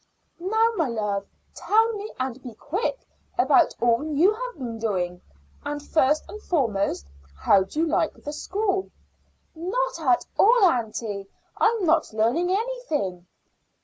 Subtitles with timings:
[0.39, 3.05] "Now my love, tell me, and be quick,
[3.37, 5.21] about all you have been doing.
[5.63, 8.89] And first and foremost, how do you like school?"
[9.53, 11.27] "Not at all, aunty; and
[11.59, 13.27] I'm not learning anything."